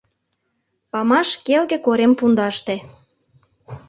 [0.91, 2.75] Памаш келге корем пундаште.